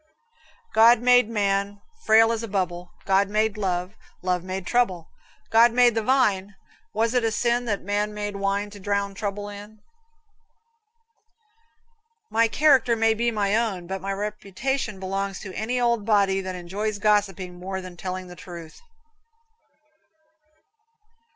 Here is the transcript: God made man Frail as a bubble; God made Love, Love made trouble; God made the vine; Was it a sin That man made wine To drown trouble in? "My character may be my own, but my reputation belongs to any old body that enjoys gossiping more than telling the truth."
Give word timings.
God 0.73 0.99
made 0.99 1.29
man 1.29 1.79
Frail 2.07 2.31
as 2.31 2.41
a 2.41 2.47
bubble; 2.47 2.89
God 3.05 3.29
made 3.29 3.55
Love, 3.55 3.93
Love 4.23 4.43
made 4.43 4.65
trouble; 4.65 5.11
God 5.51 5.73
made 5.73 5.93
the 5.93 6.01
vine; 6.01 6.55
Was 6.91 7.13
it 7.13 7.23
a 7.23 7.31
sin 7.31 7.65
That 7.65 7.83
man 7.83 8.11
made 8.11 8.35
wine 8.35 8.71
To 8.71 8.79
drown 8.79 9.13
trouble 9.13 9.47
in? 9.47 9.77
"My 12.31 12.47
character 12.47 12.95
may 12.95 13.13
be 13.13 13.29
my 13.29 13.55
own, 13.55 13.85
but 13.85 14.01
my 14.01 14.11
reputation 14.11 14.99
belongs 14.99 15.37
to 15.41 15.53
any 15.53 15.79
old 15.79 16.03
body 16.03 16.41
that 16.41 16.55
enjoys 16.55 16.97
gossiping 16.97 17.59
more 17.59 17.79
than 17.79 17.95
telling 17.95 18.25
the 18.25 18.35
truth." 18.35 18.81